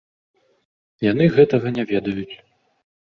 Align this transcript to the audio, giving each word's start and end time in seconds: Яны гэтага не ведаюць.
Яны 1.11 1.27
гэтага 1.35 1.67
не 1.79 1.83
ведаюць. 1.93 2.35